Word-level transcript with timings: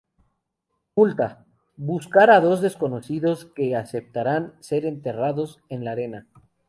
Multa: 0.99 1.45
buscar 1.77 2.31
a 2.31 2.39
dos 2.39 2.59
desconocidos 2.63 3.45
que 3.53 3.75
aceptaran 3.75 4.55
ser 4.59 4.87
enterrados 4.87 5.59
en 5.69 5.85
la 5.85 5.91
arena. 5.91 6.27